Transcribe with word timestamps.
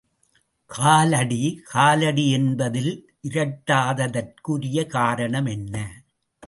கால் 0.69 1.11
அடி 1.11 1.39
காலடி 1.71 2.31
என்பதில் 2.31 2.91
ல் 2.93 2.97
இரட்டாததற்கு 3.29 4.49
உரிய 4.51 4.85
காரணம் 4.87 5.45
என்ன? 5.45 5.75